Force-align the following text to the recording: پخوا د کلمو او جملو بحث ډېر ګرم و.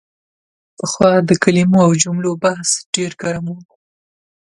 پخوا 0.77 1.11
د 1.29 1.31
کلمو 1.43 1.79
او 1.85 1.91
جملو 2.03 2.31
بحث 2.43 2.69
ډېر 2.95 3.11
ګرم 3.21 3.45
و. 3.53 3.57